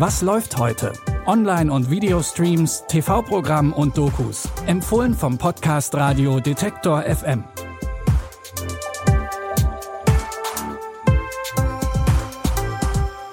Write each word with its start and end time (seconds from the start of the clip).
Was 0.00 0.22
läuft 0.22 0.56
heute? 0.56 0.94
Online- 1.26 1.70
und 1.70 1.90
Videostreams, 1.90 2.84
TV-Programm 2.88 3.74
und 3.74 3.98
Dokus. 3.98 4.48
Empfohlen 4.66 5.12
vom 5.12 5.36
Podcast 5.36 5.94
Radio 5.94 6.40
Detektor 6.40 7.02
FM. 7.02 7.44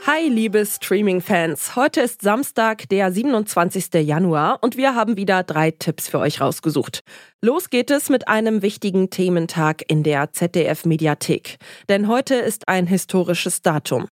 Hi, 0.06 0.28
liebe 0.28 0.66
Streaming-Fans. 0.66 1.78
Heute 1.78 2.02
ist 2.02 2.22
Samstag, 2.22 2.90
der 2.90 3.14
27. 3.14 4.06
Januar 4.06 4.58
und 4.60 4.76
wir 4.76 4.94
haben 4.94 5.16
wieder 5.16 5.44
drei 5.44 5.72
Tipps 5.72 6.10
für 6.10 6.20
euch 6.20 6.42
rausgesucht. 6.42 7.00
Los 7.42 7.70
geht 7.70 7.92
es 7.92 8.10
mit 8.10 8.28
einem 8.28 8.62
wichtigen 8.62 9.10
Thementag 9.10 9.90
in 9.90 10.04
der 10.04 10.34
ZDF-Mediathek. 10.34 11.60
Denn 11.88 12.10
heute 12.10 12.36
ist 12.36 12.68
ein 12.68 12.88
historisches 12.88 13.62
Datum. 13.62 14.10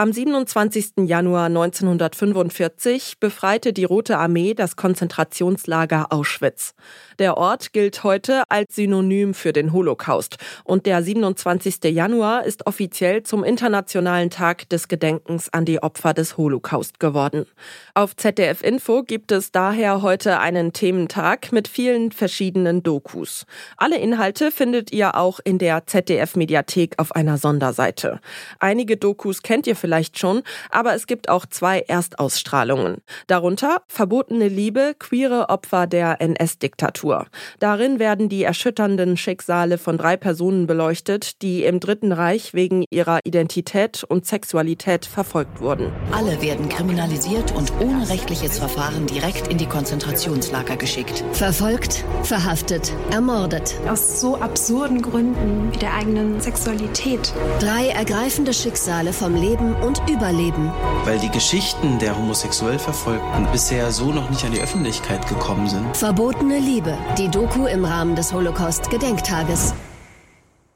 Am 0.00 0.14
27. 0.14 0.92
Januar 1.04 1.44
1945 1.44 3.20
befreite 3.20 3.74
die 3.74 3.84
Rote 3.84 4.16
Armee 4.16 4.54
das 4.54 4.74
Konzentrationslager 4.74 6.06
Auschwitz. 6.08 6.72
Der 7.18 7.36
Ort 7.36 7.74
gilt 7.74 8.02
heute 8.02 8.44
als 8.48 8.76
Synonym 8.76 9.34
für 9.34 9.52
den 9.52 9.74
Holocaust 9.74 10.38
und 10.64 10.86
der 10.86 11.02
27. 11.02 11.84
Januar 11.92 12.46
ist 12.46 12.66
offiziell 12.66 13.24
zum 13.24 13.44
Internationalen 13.44 14.30
Tag 14.30 14.70
des 14.70 14.88
Gedenkens 14.88 15.52
an 15.52 15.66
die 15.66 15.82
Opfer 15.82 16.14
des 16.14 16.38
Holocaust 16.38 16.98
geworden. 16.98 17.44
Auf 17.92 18.16
ZDF 18.16 18.62
Info 18.62 19.02
gibt 19.02 19.32
es 19.32 19.52
daher 19.52 20.00
heute 20.00 20.38
einen 20.38 20.72
Thementag 20.72 21.52
mit 21.52 21.68
vielen 21.68 22.10
verschiedenen 22.10 22.82
Dokus. 22.82 23.44
Alle 23.76 23.98
Inhalte 23.98 24.50
findet 24.50 24.92
ihr 24.92 25.14
auch 25.14 25.40
in 25.44 25.58
der 25.58 25.86
ZDF 25.86 26.36
Mediathek 26.36 26.94
auf 26.96 27.14
einer 27.14 27.36
Sonderseite. 27.36 28.20
Einige 28.60 28.96
Dokus 28.96 29.42
kennt 29.42 29.66
ihr 29.66 29.76
vielleicht 29.76 29.89
vielleicht 29.90 30.20
schon, 30.20 30.42
aber 30.70 30.94
es 30.94 31.08
gibt 31.08 31.28
auch 31.28 31.46
zwei 31.46 31.80
Erstausstrahlungen. 31.80 32.98
Darunter 33.26 33.82
Verbotene 33.88 34.46
Liebe, 34.46 34.94
queere 34.96 35.48
Opfer 35.48 35.88
der 35.88 36.20
NS-Diktatur. 36.20 37.26
Darin 37.58 37.98
werden 37.98 38.28
die 38.28 38.44
erschütternden 38.44 39.16
Schicksale 39.16 39.78
von 39.78 39.98
drei 39.98 40.16
Personen 40.16 40.68
beleuchtet, 40.68 41.42
die 41.42 41.64
im 41.64 41.80
Dritten 41.80 42.12
Reich 42.12 42.54
wegen 42.54 42.84
ihrer 42.90 43.18
Identität 43.24 44.04
und 44.04 44.26
Sexualität 44.26 45.06
verfolgt 45.06 45.60
wurden. 45.60 45.92
Alle 46.12 46.40
werden 46.40 46.68
kriminalisiert 46.68 47.50
und 47.56 47.72
ohne 47.80 48.08
rechtliches 48.08 48.60
Verfahren 48.60 49.08
direkt 49.08 49.48
in 49.48 49.58
die 49.58 49.66
Konzentrationslager 49.66 50.76
geschickt. 50.76 51.24
Verfolgt, 51.32 52.04
verhaftet, 52.22 52.92
ermordet. 53.10 53.74
Aus 53.88 54.20
so 54.20 54.36
absurden 54.36 55.02
Gründen 55.02 55.72
wie 55.72 55.78
der 55.78 55.94
eigenen 55.94 56.40
Sexualität. 56.40 57.34
Drei 57.58 57.88
ergreifende 57.88 58.54
Schicksale 58.54 59.12
vom 59.12 59.34
Leben 59.34 59.69
und 59.74 60.02
Überleben. 60.10 60.70
Weil 61.04 61.18
die 61.18 61.30
Geschichten 61.30 61.98
der 61.98 62.16
homosexuell 62.16 62.78
Verfolgten 62.78 63.46
bisher 63.52 63.90
so 63.90 64.12
noch 64.12 64.30
nicht 64.30 64.44
an 64.44 64.52
die 64.52 64.60
Öffentlichkeit 64.60 65.26
gekommen 65.28 65.68
sind. 65.68 65.96
Verbotene 65.96 66.58
Liebe, 66.58 66.96
die 67.18 67.28
Doku 67.28 67.66
im 67.66 67.84
Rahmen 67.84 68.16
des 68.16 68.32
Holocaust-Gedenktages. 68.32 69.74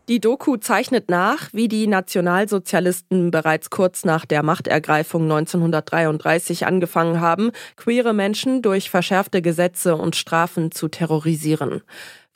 Die 0.09 0.21
Doku 0.21 0.59
zeichnet 0.59 1.09
nach, 1.09 1.49
wie 1.55 1.67
die 1.67 1.87
Nationalsozialisten 1.87 3.31
bereits 3.31 3.71
kurz 3.71 4.05
nach 4.05 4.27
der 4.27 4.43
Machtergreifung 4.43 5.23
1933 5.23 6.67
angefangen 6.67 7.23
haben, 7.23 7.53
queere 7.77 8.13
Menschen 8.13 8.61
durch 8.61 8.91
verschärfte 8.91 9.41
Gesetze 9.41 9.97
und 9.97 10.15
Strafen 10.15 10.73
zu 10.73 10.89
terrorisieren. 10.89 11.81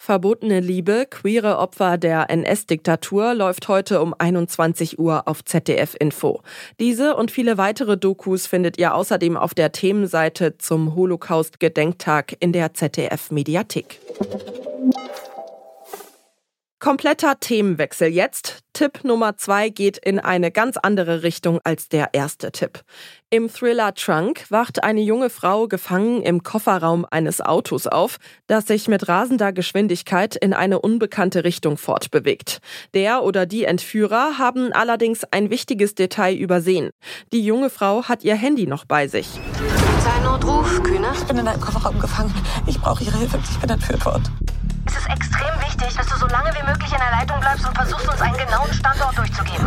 Verbotene 0.00 0.60
Liebe, 0.60 1.06
queere 1.10 1.58
Opfer 1.58 1.98
der 1.98 2.30
NS-Diktatur 2.30 3.34
läuft 3.34 3.66
heute 3.66 4.00
um 4.00 4.14
21 4.16 4.98
Uhr 4.98 5.26
auf 5.26 5.44
ZDF 5.44 5.96
Info. 5.98 6.40
Diese 6.78 7.16
und 7.16 7.32
viele 7.32 7.58
weitere 7.58 7.98
Dokus 7.98 8.46
findet 8.46 8.78
ihr 8.78 8.94
außerdem 8.94 9.36
auf 9.36 9.54
der 9.54 9.72
Themenseite 9.72 10.56
zum 10.56 10.94
Holocaust-Gedenktag 10.94 12.36
in 12.38 12.52
der 12.52 12.74
ZDF 12.74 13.32
Mediathek. 13.32 13.98
Kompletter 16.88 17.38
Themenwechsel 17.38 18.08
jetzt. 18.08 18.60
Tipp 18.72 19.04
Nummer 19.04 19.36
zwei 19.36 19.68
geht 19.68 19.98
in 19.98 20.18
eine 20.18 20.50
ganz 20.50 20.78
andere 20.78 21.22
Richtung 21.22 21.60
als 21.62 21.90
der 21.90 22.14
erste 22.14 22.50
Tipp. 22.50 22.80
Im 23.28 23.52
Thriller 23.52 23.92
Trunk 23.92 24.50
wacht 24.50 24.82
eine 24.82 25.02
junge 25.02 25.28
Frau 25.28 25.68
gefangen 25.68 26.22
im 26.22 26.42
Kofferraum 26.42 27.04
eines 27.10 27.42
Autos 27.42 27.86
auf, 27.86 28.16
das 28.46 28.68
sich 28.68 28.88
mit 28.88 29.06
rasender 29.06 29.52
Geschwindigkeit 29.52 30.34
in 30.34 30.54
eine 30.54 30.80
unbekannte 30.80 31.44
Richtung 31.44 31.76
fortbewegt. 31.76 32.62
Der 32.94 33.22
oder 33.22 33.44
die 33.44 33.64
Entführer 33.64 34.38
haben 34.38 34.72
allerdings 34.72 35.24
ein 35.30 35.50
wichtiges 35.50 35.94
Detail 35.94 36.36
übersehen. 36.36 36.88
Die 37.34 37.44
junge 37.44 37.68
Frau 37.68 38.04
hat 38.04 38.24
ihr 38.24 38.34
Handy 38.34 38.66
noch 38.66 38.86
bei 38.86 39.08
sich. 39.08 39.28
Notruf, 40.24 40.82
Kühne? 40.82 41.08
Ich 41.12 41.24
bin 41.24 41.36
in 41.36 41.48
einem 41.48 41.60
Kofferraum 41.60 41.98
gefangen. 42.00 42.34
Ich 42.66 42.80
brauche 42.80 43.04
Ihre 43.04 43.18
Hilfe. 43.18 43.38
Ich 43.50 43.58
bin 43.58 43.68
entführt 43.68 44.06
worden. 44.06 44.24
Es 44.88 44.96
ist 44.96 45.06
extrem 45.10 45.60
wichtig, 45.60 45.94
dass 45.94 46.06
du 46.06 46.18
so 46.18 46.26
lange 46.28 46.48
wie 46.54 46.66
möglich 46.66 46.90
in 46.90 46.98
der 46.98 47.10
Leitung 47.10 47.38
bleibst 47.40 47.68
und 47.68 47.76
versuchst, 47.76 48.08
uns 48.08 48.22
einen 48.22 48.38
genauen 48.38 48.72
Standort 48.72 49.18
durchzugeben. 49.18 49.66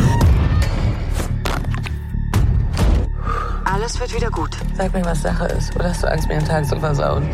Alles 3.64 4.00
wird 4.00 4.16
wieder 4.16 4.32
gut. 4.32 4.58
Sag 4.74 4.92
mir, 4.94 5.06
was 5.06 5.22
Sache 5.22 5.46
ist. 5.46 5.76
Oder 5.76 5.90
hast 5.90 6.02
du 6.02 6.08
Angst, 6.08 6.28
mir 6.28 6.40
den 6.40 6.48
Tag 6.48 6.66
zu 6.66 6.80
versauen? 6.80 7.30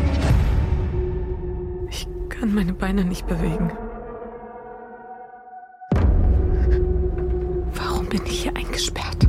Ich 1.88 2.06
kann 2.28 2.54
meine 2.54 2.74
Beine 2.74 3.06
nicht 3.06 3.26
bewegen. 3.26 3.72
Warum 7.72 8.06
bin 8.10 8.26
ich 8.26 8.42
hier 8.42 8.54
eingesperrt? 8.54 9.27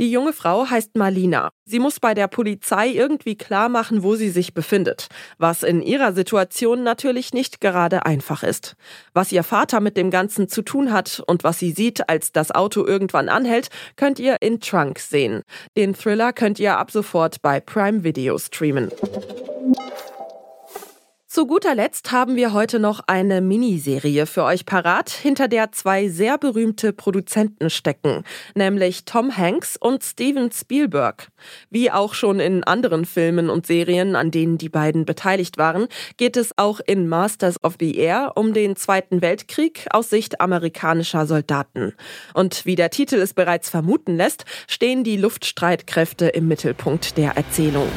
Die 0.00 0.10
junge 0.10 0.32
Frau 0.32 0.70
heißt 0.70 0.96
Marlina. 0.96 1.50
Sie 1.66 1.78
muss 1.78 2.00
bei 2.00 2.14
der 2.14 2.26
Polizei 2.26 2.88
irgendwie 2.88 3.36
klar 3.36 3.68
machen, 3.68 4.02
wo 4.02 4.14
sie 4.14 4.30
sich 4.30 4.54
befindet, 4.54 5.08
was 5.36 5.62
in 5.62 5.82
ihrer 5.82 6.14
Situation 6.14 6.82
natürlich 6.82 7.34
nicht 7.34 7.60
gerade 7.60 8.06
einfach 8.06 8.42
ist. 8.42 8.76
Was 9.12 9.30
ihr 9.30 9.42
Vater 9.42 9.80
mit 9.80 9.98
dem 9.98 10.10
Ganzen 10.10 10.48
zu 10.48 10.62
tun 10.62 10.90
hat 10.90 11.22
und 11.26 11.44
was 11.44 11.58
sie 11.58 11.72
sieht, 11.72 12.08
als 12.08 12.32
das 12.32 12.50
Auto 12.50 12.82
irgendwann 12.82 13.28
anhält, 13.28 13.68
könnt 13.96 14.18
ihr 14.18 14.38
in 14.40 14.60
Trunk 14.60 15.00
sehen. 15.00 15.42
Den 15.76 15.94
Thriller 15.94 16.32
könnt 16.32 16.58
ihr 16.58 16.78
ab 16.78 16.90
sofort 16.90 17.42
bei 17.42 17.60
Prime 17.60 18.02
Video 18.02 18.38
streamen. 18.38 18.90
Zu 21.40 21.46
guter 21.46 21.74
Letzt 21.74 22.12
haben 22.12 22.36
wir 22.36 22.52
heute 22.52 22.78
noch 22.78 23.00
eine 23.06 23.40
Miniserie 23.40 24.26
für 24.26 24.44
euch 24.44 24.66
parat, 24.66 25.08
hinter 25.08 25.48
der 25.48 25.72
zwei 25.72 26.10
sehr 26.10 26.36
berühmte 26.36 26.92
Produzenten 26.92 27.70
stecken, 27.70 28.24
nämlich 28.54 29.06
Tom 29.06 29.34
Hanks 29.34 29.78
und 29.78 30.04
Steven 30.04 30.52
Spielberg. 30.52 31.28
Wie 31.70 31.90
auch 31.90 32.12
schon 32.12 32.40
in 32.40 32.62
anderen 32.62 33.06
Filmen 33.06 33.48
und 33.48 33.66
Serien, 33.66 34.16
an 34.16 34.30
denen 34.30 34.58
die 34.58 34.68
beiden 34.68 35.06
beteiligt 35.06 35.56
waren, 35.56 35.88
geht 36.18 36.36
es 36.36 36.52
auch 36.58 36.78
in 36.86 37.08
Masters 37.08 37.56
of 37.64 37.76
the 37.80 37.96
Air 37.96 38.32
um 38.34 38.52
den 38.52 38.76
Zweiten 38.76 39.22
Weltkrieg 39.22 39.86
aus 39.92 40.10
Sicht 40.10 40.42
amerikanischer 40.42 41.24
Soldaten. 41.24 41.94
Und 42.34 42.66
wie 42.66 42.76
der 42.76 42.90
Titel 42.90 43.16
es 43.16 43.32
bereits 43.32 43.70
vermuten 43.70 44.14
lässt, 44.14 44.44
stehen 44.68 45.04
die 45.04 45.16
Luftstreitkräfte 45.16 46.28
im 46.28 46.48
Mittelpunkt 46.48 47.16
der 47.16 47.38
Erzählung. 47.38 47.88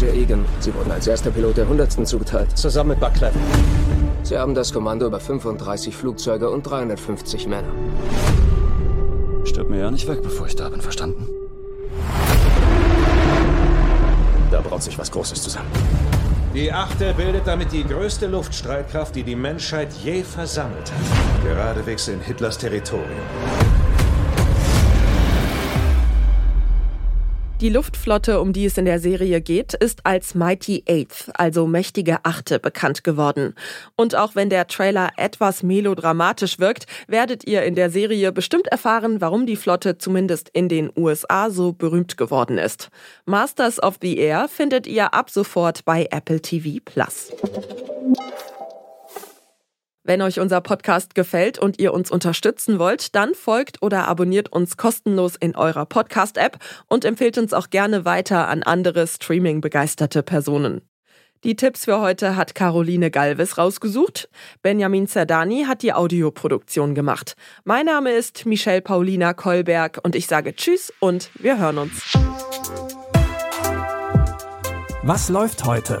Major 0.00 0.14
Egan, 0.14 0.44
Sie 0.60 0.72
wurden 0.72 0.92
als 0.92 1.08
erster 1.08 1.32
Pilot 1.32 1.56
der 1.56 1.64
100. 1.64 2.06
zugeteilt. 2.06 2.56
Zusammen 2.56 2.90
mit 2.90 3.00
Buck 3.00 3.14
Clevin. 3.14 3.40
Sie 4.22 4.38
haben 4.38 4.54
das 4.54 4.72
Kommando 4.72 5.08
über 5.08 5.18
35 5.18 5.96
Flugzeuge 5.96 6.50
und 6.50 6.62
350 6.62 7.48
Männer. 7.48 7.72
Stirb 9.42 9.68
mir 9.68 9.80
ja 9.80 9.90
nicht 9.90 10.06
weg, 10.06 10.22
bevor 10.22 10.46
ich 10.46 10.54
da 10.54 10.68
bin, 10.68 10.80
verstanden? 10.80 11.26
Da 14.52 14.60
braut 14.60 14.84
sich 14.84 14.96
was 14.96 15.10
Großes 15.10 15.42
zusammen. 15.42 15.68
Die 16.54 16.72
Achte 16.72 17.12
bildet 17.14 17.48
damit 17.48 17.72
die 17.72 17.82
größte 17.82 18.28
Luftstreitkraft, 18.28 19.16
die 19.16 19.24
die 19.24 19.34
Menschheit 19.34 19.92
je 20.04 20.22
versammelt 20.22 20.92
hat. 20.92 21.42
Geradewegs 21.42 22.06
in 22.06 22.20
Hitlers 22.20 22.56
Territorium. 22.56 23.18
Die 27.60 27.70
Luftflotte, 27.70 28.40
um 28.40 28.52
die 28.52 28.66
es 28.66 28.78
in 28.78 28.84
der 28.84 29.00
Serie 29.00 29.40
geht, 29.40 29.74
ist 29.74 30.06
als 30.06 30.36
Mighty 30.36 30.84
Eighth, 30.88 31.28
also 31.34 31.66
mächtige 31.66 32.24
Achte, 32.24 32.60
bekannt 32.60 33.02
geworden. 33.02 33.56
Und 33.96 34.14
auch 34.14 34.36
wenn 34.36 34.48
der 34.48 34.68
Trailer 34.68 35.10
etwas 35.16 35.64
melodramatisch 35.64 36.60
wirkt, 36.60 36.86
werdet 37.08 37.48
ihr 37.48 37.64
in 37.64 37.74
der 37.74 37.90
Serie 37.90 38.30
bestimmt 38.30 38.68
erfahren, 38.68 39.20
warum 39.20 39.44
die 39.44 39.56
Flotte 39.56 39.98
zumindest 39.98 40.50
in 40.50 40.68
den 40.68 40.92
USA 40.96 41.50
so 41.50 41.72
berühmt 41.72 42.16
geworden 42.16 42.58
ist. 42.58 42.90
Masters 43.24 43.82
of 43.82 43.96
the 44.00 44.16
Air 44.18 44.46
findet 44.46 44.86
ihr 44.86 45.12
ab 45.12 45.28
sofort 45.28 45.84
bei 45.84 46.06
Apple 46.12 46.40
TV 46.40 46.78
Plus. 46.84 47.32
Wenn 50.08 50.22
euch 50.22 50.40
unser 50.40 50.62
Podcast 50.62 51.14
gefällt 51.14 51.58
und 51.58 51.78
ihr 51.78 51.92
uns 51.92 52.10
unterstützen 52.10 52.78
wollt, 52.78 53.14
dann 53.14 53.34
folgt 53.34 53.82
oder 53.82 54.08
abonniert 54.08 54.50
uns 54.50 54.78
kostenlos 54.78 55.36
in 55.36 55.54
eurer 55.54 55.84
Podcast-App 55.84 56.56
und 56.86 57.04
empfehlt 57.04 57.36
uns 57.36 57.52
auch 57.52 57.68
gerne 57.68 58.06
weiter 58.06 58.48
an 58.48 58.62
andere 58.62 59.06
Streaming-begeisterte 59.06 60.22
Personen. 60.22 60.80
Die 61.44 61.56
Tipps 61.56 61.84
für 61.84 62.00
heute 62.00 62.36
hat 62.36 62.54
Caroline 62.54 63.10
Galvis 63.10 63.58
rausgesucht. 63.58 64.30
Benjamin 64.62 65.06
Zerdani 65.06 65.66
hat 65.68 65.82
die 65.82 65.92
Audioproduktion 65.92 66.94
gemacht. 66.94 67.34
Mein 67.64 67.84
Name 67.84 68.12
ist 68.12 68.46
Michelle 68.46 68.80
Paulina 68.80 69.34
Kolberg 69.34 70.00
und 70.02 70.16
ich 70.16 70.26
sage 70.26 70.56
Tschüss 70.56 70.90
und 71.00 71.28
wir 71.34 71.58
hören 71.58 71.76
uns. 71.76 72.16
Was 75.02 75.28
läuft 75.28 75.66
heute? 75.66 76.00